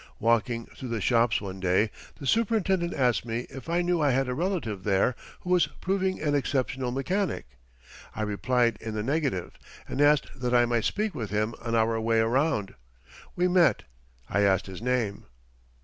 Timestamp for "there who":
4.83-5.51